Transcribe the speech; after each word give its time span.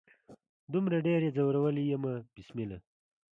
دومره 0.73 0.97
ډیر 1.07 1.21
يې 1.25 1.31
ځورولي 1.37 1.83
يم 1.91 2.03
بسمله 2.33 2.77